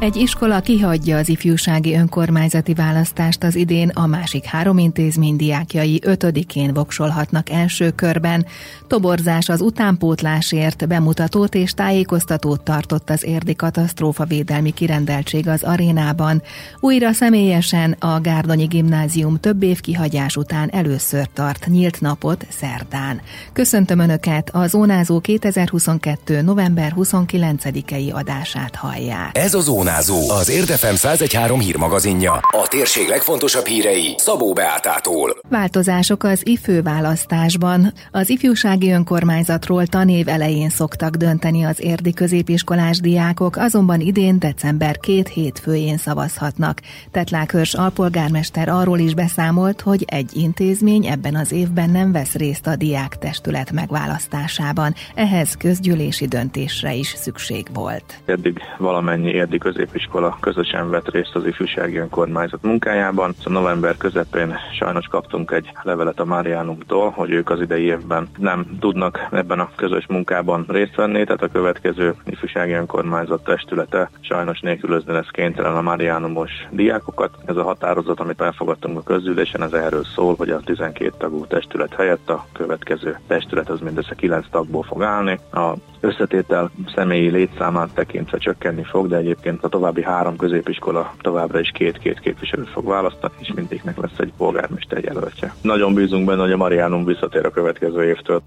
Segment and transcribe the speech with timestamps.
[0.00, 6.74] Egy iskola kihagyja az ifjúsági önkormányzati választást az idén, a másik három intézmény diákjai ötödikén
[6.74, 8.46] voksolhatnak első körben.
[8.86, 16.42] Toborzás az utánpótlásért bemutatót és tájékoztatót tartott az érdi katasztrófa védelmi kirendeltség az arénában.
[16.80, 23.20] Újra személyesen a Gárdonyi Gimnázium több év kihagyás után először tart nyílt napot szerdán.
[23.52, 26.42] Köszöntöm Önöket, a Zónázó 2022.
[26.42, 29.38] november 29-i adását hallják.
[29.38, 32.32] Ez a Zónázó Zónázó, az Érdefem 1013 hírmagazinja.
[32.32, 35.36] A térség legfontosabb hírei Szabó Beátától.
[35.48, 37.92] Változások az ifő választásban.
[38.10, 45.28] Az ifjúsági önkormányzatról tanév elején szoktak dönteni az érdi középiskolás diákok, azonban idén december két
[45.28, 46.80] hétfőjén szavazhatnak.
[47.10, 52.66] Tetlák Hörs alpolgármester arról is beszámolt, hogy egy intézmény ebben az évben nem vesz részt
[52.66, 54.94] a diák testület megválasztásában.
[55.14, 58.20] Ehhez közgyűlési döntésre is szükség volt.
[58.24, 63.34] Eddig valamennyi érdi közé középiskola közösen vett részt az ifjúsági önkormányzat munkájában.
[63.38, 68.66] Szóval november közepén sajnos kaptunk egy levelet a Máriánumtól, hogy ők az idei évben nem
[68.80, 75.12] tudnak ebben a közös munkában részt venni, tehát a következő ifjúsági önkormányzat testülete sajnos nélkülözni
[75.12, 77.30] lesz kénytelen a Máriánumos diákokat.
[77.46, 81.94] Ez a határozat, amit elfogadtunk a közülésen, ez erről szól, hogy a 12 tagú testület
[81.94, 85.38] helyett a következő testület az mindössze 9 tagból fog állni.
[85.52, 91.70] A összetétel személyi létszámát tekintve csökkenni fog, de egyébként a további három középiskola továbbra is
[91.74, 95.54] két-két képviselőt fog választani, és mindegyiknek lesz egy polgármester jelöltje.
[95.62, 98.42] Nagyon bízunk benne, hogy a Marianum visszatér a következő évtől.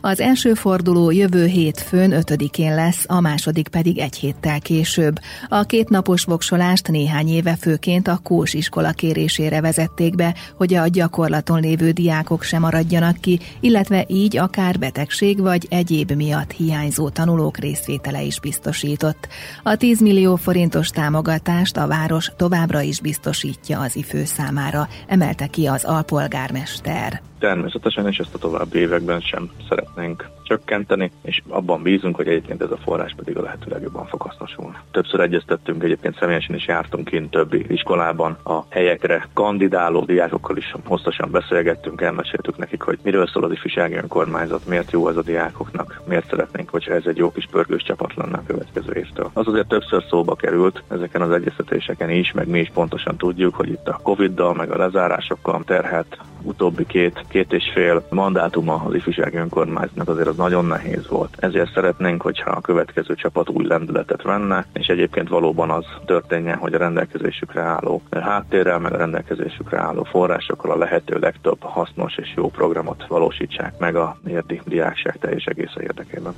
[0.00, 5.18] Az első forduló jövő hétfőn 5-én lesz, a második pedig egy héttel később.
[5.48, 11.60] A kétnapos voksolást néhány éve főként a Kós iskola kérésére vezették be, hogy a gyakorlaton
[11.60, 18.22] lévő diákok sem maradjanak ki, illetve így akár betegség vagy egyéb miatt hiányzó tanulók részvétele
[18.22, 19.28] is biztosított.
[19.62, 25.66] A 10 millió forintos támogatást a város továbbra is biztosítja az ifő számára, emelte ki
[25.66, 27.22] az alpolgármester.
[27.38, 32.70] Természetesen, és ezt a további években sem szeretnénk csökkenteni, és abban bízunk, hogy egyébként ez
[32.70, 34.76] a forrás pedig a lehető legjobban fog hasznosulni.
[34.90, 41.30] Többször egyeztettünk, egyébként személyesen is jártunk kint többi iskolában a helyekre kandidáló diákokkal is hosszasan
[41.30, 46.28] beszélgettünk, elmeséltük nekik, hogy miről szól az ifjúsági önkormányzat, miért jó ez a diákoknak, miért
[46.28, 49.30] szeretnénk, hogyha ez egy jó kis pörgős csapat lenne a következő évtől.
[49.32, 53.68] Az azért többször szóba került ezeken az egyeztetéseken is, meg mi is pontosan tudjuk, hogy
[53.68, 59.36] itt a Covid-dal, meg a lezárásokkal terhet utóbbi két, két és fél mandátuma az ifjúsági
[59.36, 61.36] önkormányzatnak azért az nagyon nehéz volt.
[61.38, 66.74] Ezért szeretnénk, hogyha a következő csapat új lendületet venne, és egyébként valóban az történjen, hogy
[66.74, 72.48] a rendelkezésükre álló háttérrel, meg a rendelkezésükre álló forrásokkal a lehető legtöbb hasznos és jó
[72.48, 76.34] programot valósítsák meg a érdi diákság teljes egész érdekében.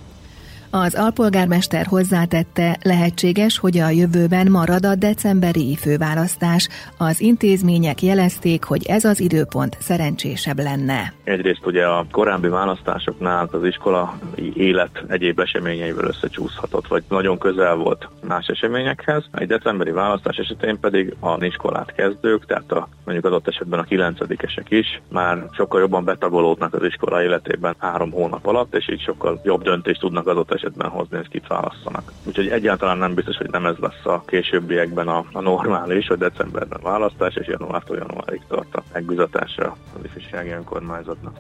[0.71, 6.69] Az alpolgármester hozzátette, lehetséges, hogy a jövőben marad a decemberi főválasztás.
[6.99, 11.13] Az intézmények jelezték, hogy ez az időpont szerencsésebb lenne.
[11.25, 14.19] Egyrészt ugye a korábbi választásoknál az iskola
[14.55, 19.25] élet egyéb eseményeivel összecsúszhatott, vagy nagyon közel volt más eseményekhez.
[19.33, 24.71] Egy decemberi választás esetén pedig a iskolát kezdők, tehát a, mondjuk adott esetben a kilencedikesek
[24.71, 29.63] is már sokkal jobban betagolódnak az iskola életében három hónap alatt, és így sokkal jobb
[29.63, 32.13] döntést tudnak adott esetben hozni, hogy kit válasszanak.
[32.25, 36.81] Úgyhogy egyáltalán nem biztos, hogy nem ez lesz a későbbiekben a, a normális, hogy decemberben
[36.83, 41.37] választás, és januártól januárig tart a megbizatásra az ifjúsági önkormányzatnak.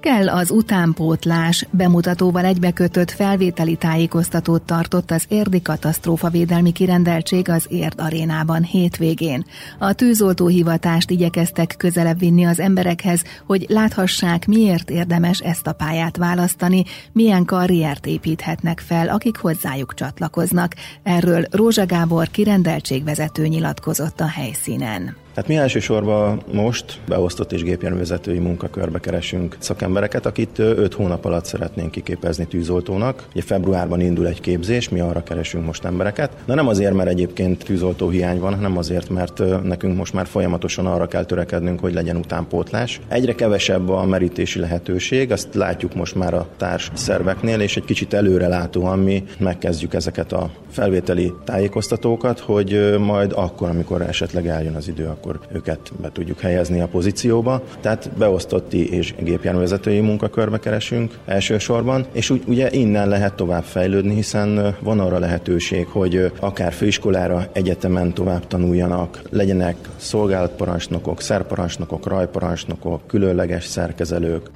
[0.00, 8.00] Kell az utánpótlás bemutatóval egybekötött felvételi tájékoztatót tartott az érdi katasztrófa védelmi kirendeltség az Érd
[8.00, 9.44] arénában hétvégén.
[9.78, 16.84] A tűzoltóhivatást igyekeztek közelebb vinni az emberekhez, hogy láthassák, miért érdemes ezt a pályát választani,
[17.12, 20.74] milyen karriert építhetnek fel, akik hozzájuk csatlakoznak.
[21.02, 25.16] Erről Rózsa Gábor kirendeltségvezető nyilatkozott a helyszínen.
[25.38, 31.90] Tehát mi elsősorban most beosztott és gépjárművezetői munkakörbe keresünk szakembereket, akit 5 hónap alatt szeretnénk
[31.90, 33.26] kiképezni tűzoltónak.
[33.32, 36.30] Ugye februárban indul egy képzés, mi arra keresünk most embereket.
[36.44, 40.86] De nem azért, mert egyébként tűzoltó hiány van, hanem azért, mert nekünk most már folyamatosan
[40.86, 43.00] arra kell törekednünk, hogy legyen utánpótlás.
[43.08, 48.14] Egyre kevesebb a merítési lehetőség, azt látjuk most már a társ szerveknél, és egy kicsit
[48.14, 55.06] előrelátóan mi megkezdjük ezeket a felvételi tájékoztatókat, hogy majd akkor, amikor esetleg eljön az idő,
[55.06, 57.62] akkor akkor őket be tudjuk helyezni a pozícióba.
[57.80, 64.76] Tehát beosztotti és gépjárművezetői munkakörbe keresünk elsősorban, és úgy, ugye innen lehet tovább fejlődni, hiszen
[64.80, 74.50] van arra lehetőség, hogy akár főiskolára, egyetemen tovább tanuljanak, legyenek szolgálatparancsnokok, szerparancsnokok, rajparancsnokok, különleges szerkezelők,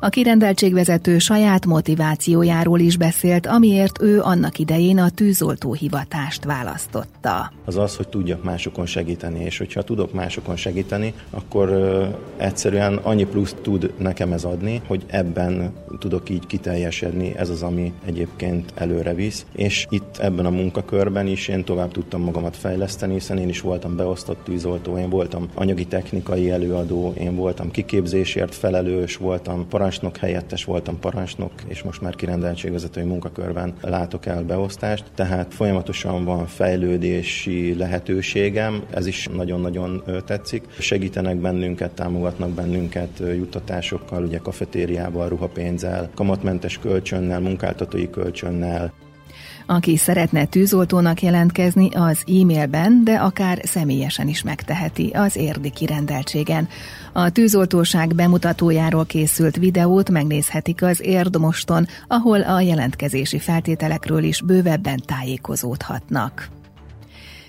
[0.00, 7.52] A kirendeltségvezető saját motivációjáról is beszélt, amiért ő annak idején a tűzoltó hivatást választotta.
[7.64, 11.70] Az az, hogy tudjak másokon segíteni, és hogyha tudok másokon segíteni, akkor
[12.36, 17.92] egyszerűen annyi plusz tud nekem ez adni, hogy ebben tudok így kiteljesedni, ez az, ami
[18.04, 19.46] egyébként előre visz.
[19.52, 23.96] És itt ebben a munkakörben is én tovább tudtam magamat fejleszteni, hiszen én is voltam
[23.96, 30.64] beosztott tűzoltó, én voltam anyagi technikai előadó, én voltam kiképzésért felelős, voltam parancs parancsnok helyettes
[30.64, 38.82] voltam parancsnok, és most már kirendeltségvezetői munkakörben látok el beosztást, tehát folyamatosan van fejlődési lehetőségem,
[38.90, 40.64] ez is nagyon-nagyon tetszik.
[40.78, 48.92] Segítenek bennünket, támogatnak bennünket juttatásokkal, ugye kafetériával, ruhapénzzel, kamatmentes kölcsönnel, munkáltatói kölcsönnel,
[49.66, 56.68] aki szeretne tűzoltónak jelentkezni, az e-mailben, de akár személyesen is megteheti az érdi kirendeltségen.
[57.12, 66.57] A tűzoltóság bemutatójáról készült videót megnézhetik az Érdmoston, ahol a jelentkezési feltételekről is bővebben tájékozódhatnak.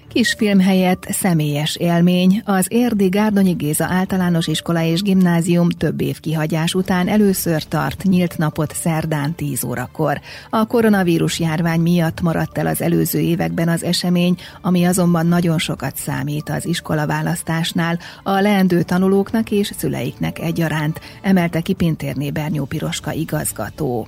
[0.10, 2.42] Kisfilm helyett személyes élmény.
[2.46, 8.38] Az Érdi Gárdonyi Géza általános iskola és gimnázium több év kihagyás után először tart nyílt
[8.38, 10.20] napot szerdán 10 órakor.
[10.50, 15.96] A koronavírus járvány miatt maradt el az előző években az esemény, ami azonban nagyon sokat
[15.96, 23.12] számít az iskola választásnál, a leendő tanulóknak és szüleiknek egyaránt, emelte ki Pintérné Bernyó Piroska
[23.12, 24.08] igazgató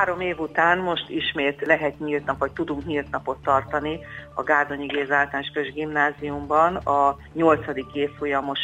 [0.00, 4.00] három év után most ismét lehet nyílt nap, vagy tudunk nyílt napot tartani
[4.34, 8.58] a Gárdonyi Géza általános gimnáziumban a nyolcadik évfolyamos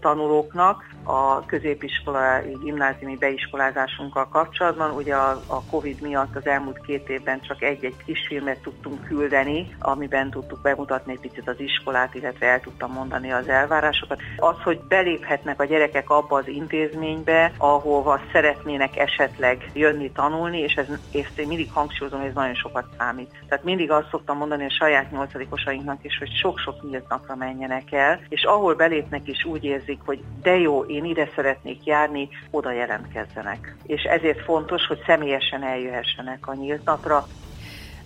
[0.00, 4.90] tanulóknak a középiskolai gimnáziumi beiskolázásunkkal kapcsolatban.
[4.90, 10.30] Ugye a, a Covid miatt az elmúlt két évben csak egy-egy kisfilmet tudtunk küldeni, amiben
[10.30, 14.20] tudtuk bemutatni egy picit az iskolát, illetve el tudtam mondani az elvárásokat.
[14.36, 20.86] Az, hogy beléphetnek a gyerekek abba az intézménybe, ahova szeretnének esetleg jönni tanulni, és ez,
[21.12, 23.30] ezt én mindig hangsúlyozom, ez nagyon sokat számít.
[23.48, 28.20] Tehát mindig azt szoktam mondani a saját nyolcadikosainknak is, hogy sok-sok nyílt napra menjenek el,
[28.28, 33.76] és ahol belépnek is úgy érzik, hogy de jó, én ide szeretnék járni, oda jelentkezzenek.
[33.86, 37.26] És ezért fontos, hogy személyesen eljöhessenek a nyílt napra.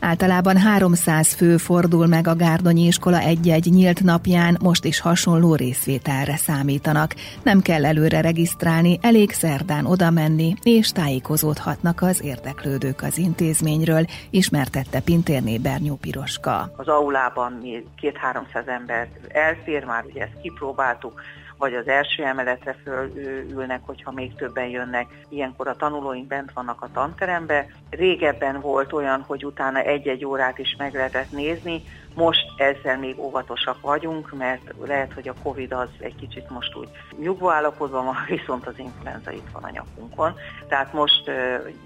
[0.01, 6.37] Általában 300 fő fordul meg a Gárdonyi iskola egy-egy nyílt napján, most is hasonló részvételre
[6.37, 7.15] számítanak.
[7.43, 15.01] Nem kell előre regisztrálni, elég szerdán oda menni, és tájékozódhatnak az érdeklődők az intézményről, ismertette
[15.01, 16.73] Pintérné Bernyó Piroska.
[16.77, 21.21] Az aulában mi két-háromszáz ember elfér, már ugye ezt kipróbáltuk,
[21.59, 25.07] vagy az első emeletre fölülnek, hogyha még többen jönnek.
[25.29, 27.67] Ilyenkor a tanulóink bent vannak a tanterembe.
[27.91, 31.83] Régebben volt olyan, hogy utána egy-egy órát is meg lehetett nézni,
[32.15, 36.89] most ezzel még óvatosak vagyunk, mert lehet, hogy a Covid az egy kicsit most úgy
[37.19, 40.35] nyugvó állapotban van, viszont az influenza itt van a nyakunkon.
[40.69, 41.35] Tehát most uh,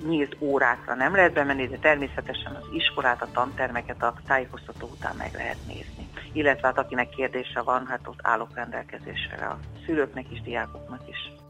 [0.08, 5.30] nyílt órákra nem lehet bemenni, de természetesen az iskolát, a tantermeket a tájékoztató után meg
[5.34, 11.08] lehet nézni illetve hát akinek kérdése van, hát ott állok rendelkezésre a szülőknek is, diákoknak
[11.08, 11.41] is.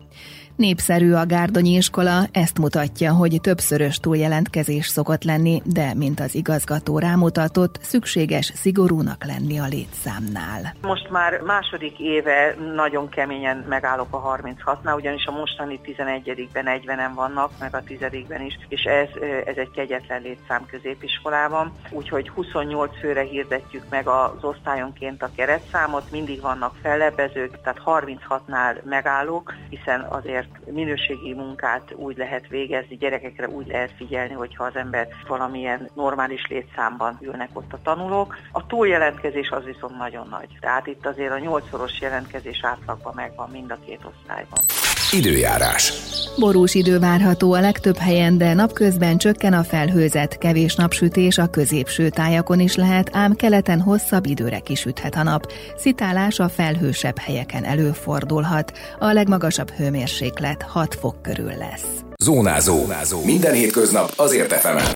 [0.56, 6.98] Népszerű a Gárdonyi iskola, ezt mutatja, hogy többszörös túljelentkezés szokott lenni, de mint az igazgató
[6.98, 10.74] rámutatott, szükséges szigorúnak lenni a létszámnál.
[10.82, 17.50] Most már második éve nagyon keményen megállok a 36-nál, ugyanis a mostani 11-ben 40-en vannak,
[17.60, 19.08] meg a 10-ben is, és ez,
[19.44, 26.40] ez egy kegyetlen létszám középiskolában, úgyhogy 28 főre hirdetjük meg az osztályonként a keretszámot, mindig
[26.40, 33.66] vannak fellebbezők, tehát 36-nál megállok, hiszen azért azért minőségi munkát úgy lehet végezni, gyerekekre úgy
[33.66, 38.36] lehet figyelni, hogyha az ember valamilyen normális létszámban ülnek ott a tanulók.
[38.52, 40.48] A túljelentkezés az viszont nagyon nagy.
[40.60, 44.60] Tehát itt azért a nyolcszoros jelentkezés átlagban megvan mind a két osztályban.
[45.12, 45.92] Időjárás.
[46.38, 52.08] Borús idő várható a legtöbb helyen, de napközben csökken a felhőzet, kevés napsütés a középső
[52.08, 55.52] tájakon is lehet, ám keleten hosszabb időre kisüthet a nap.
[55.76, 58.72] Szitálás a felhősebb helyeken előfordulhat.
[58.98, 61.86] A legmagasabb hőmérséklet 6 fok körül lesz.
[62.22, 62.78] Zónázó.
[62.78, 63.24] Zónázó.
[63.24, 64.84] Minden hétköznap azért efemen.